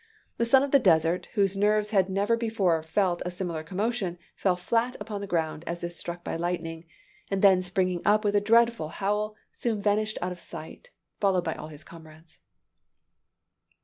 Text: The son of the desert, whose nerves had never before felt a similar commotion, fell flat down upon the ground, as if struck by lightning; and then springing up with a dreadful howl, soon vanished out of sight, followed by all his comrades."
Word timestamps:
The 0.37 0.47
son 0.47 0.63
of 0.63 0.71
the 0.71 0.79
desert, 0.79 1.27
whose 1.35 1.55
nerves 1.55 1.91
had 1.91 2.09
never 2.09 2.35
before 2.35 2.81
felt 2.81 3.21
a 3.23 3.29
similar 3.29 3.61
commotion, 3.61 4.17
fell 4.35 4.55
flat 4.55 4.93
down 4.93 4.97
upon 4.99 5.21
the 5.21 5.27
ground, 5.27 5.63
as 5.67 5.83
if 5.83 5.91
struck 5.91 6.23
by 6.23 6.37
lightning; 6.37 6.85
and 7.29 7.43
then 7.43 7.61
springing 7.61 8.01
up 8.03 8.23
with 8.25 8.35
a 8.35 8.41
dreadful 8.41 8.87
howl, 8.89 9.35
soon 9.53 9.79
vanished 9.79 10.17
out 10.19 10.31
of 10.31 10.39
sight, 10.39 10.89
followed 11.19 11.43
by 11.43 11.53
all 11.53 11.67
his 11.67 11.83
comrades." 11.83 12.39